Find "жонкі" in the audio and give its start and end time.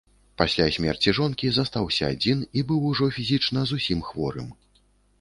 1.17-1.51